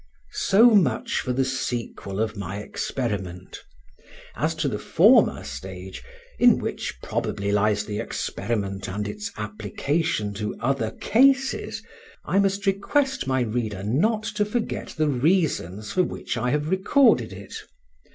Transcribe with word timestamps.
So 0.47 0.71
much 0.71 1.19
for 1.19 1.31
the 1.31 1.45
sequel 1.45 2.19
of 2.19 2.35
my 2.35 2.57
experiment. 2.57 3.59
As 4.35 4.55
to 4.55 4.67
the 4.67 4.79
former 4.79 5.43
stage, 5.43 6.01
in 6.39 6.57
which 6.57 6.97
probably 7.03 7.51
lies 7.51 7.85
the 7.85 7.99
experiment 7.99 8.89
and 8.89 9.07
its 9.07 9.29
application 9.37 10.33
to 10.33 10.55
other 10.59 10.89
cases, 10.89 11.83
I 12.25 12.39
must 12.39 12.65
request 12.65 13.27
my 13.27 13.41
reader 13.41 13.83
not 13.83 14.23
to 14.23 14.43
forget 14.43 14.87
the 14.97 15.07
reasons 15.07 15.91
for 15.91 16.01
which 16.01 16.35
I 16.35 16.49
have 16.49 16.71
recorded 16.71 17.31
it. 17.31 17.53